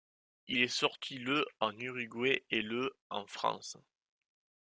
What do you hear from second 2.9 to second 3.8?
en France.